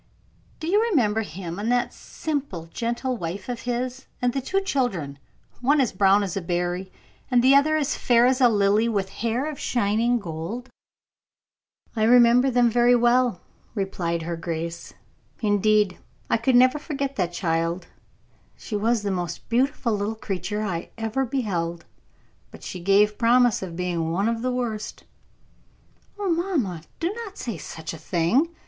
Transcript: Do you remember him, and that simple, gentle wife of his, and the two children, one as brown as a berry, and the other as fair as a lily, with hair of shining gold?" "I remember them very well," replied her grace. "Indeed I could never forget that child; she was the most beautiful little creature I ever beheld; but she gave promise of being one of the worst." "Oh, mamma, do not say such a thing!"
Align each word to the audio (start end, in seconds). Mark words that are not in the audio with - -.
Do 0.59 0.65
you 0.65 0.81
remember 0.81 1.21
him, 1.21 1.59
and 1.59 1.71
that 1.71 1.93
simple, 1.93 2.65
gentle 2.73 3.17
wife 3.17 3.47
of 3.47 3.61
his, 3.69 4.07
and 4.19 4.33
the 4.33 4.41
two 4.41 4.61
children, 4.61 5.19
one 5.59 5.79
as 5.79 5.93
brown 5.93 6.23
as 6.23 6.35
a 6.35 6.41
berry, 6.41 6.91
and 7.29 7.43
the 7.43 7.53
other 7.53 7.77
as 7.77 7.95
fair 7.95 8.25
as 8.25 8.41
a 8.41 8.49
lily, 8.49 8.89
with 8.89 9.09
hair 9.09 9.45
of 9.47 9.59
shining 9.59 10.17
gold?" 10.17 10.69
"I 11.95 12.01
remember 12.05 12.49
them 12.49 12.67
very 12.67 12.95
well," 12.95 13.41
replied 13.75 14.23
her 14.23 14.35
grace. 14.35 14.91
"Indeed 15.39 15.99
I 16.31 16.37
could 16.37 16.55
never 16.55 16.79
forget 16.79 17.15
that 17.17 17.31
child; 17.31 17.85
she 18.57 18.75
was 18.75 19.03
the 19.03 19.11
most 19.11 19.49
beautiful 19.49 19.93
little 19.93 20.15
creature 20.15 20.63
I 20.63 20.89
ever 20.97 21.25
beheld; 21.25 21.85
but 22.49 22.63
she 22.63 22.79
gave 22.79 23.19
promise 23.19 23.61
of 23.61 23.75
being 23.75 24.09
one 24.11 24.27
of 24.27 24.41
the 24.41 24.51
worst." 24.51 25.03
"Oh, 26.17 26.31
mamma, 26.31 26.81
do 26.99 27.13
not 27.13 27.37
say 27.37 27.57
such 27.59 27.93
a 27.93 27.99
thing!" 27.99 28.49